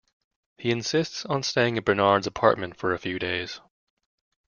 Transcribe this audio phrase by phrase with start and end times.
[0.57, 3.61] He insists on staying in Bernard's apartment for a few days.